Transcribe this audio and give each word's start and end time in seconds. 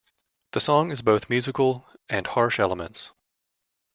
The 0.53 0.59
song 0.59 0.89
is 0.89 1.03
both 1.03 1.29
musical 1.29 1.85
and 2.09 2.25
harsh 2.25 2.59
elements. 2.59 3.11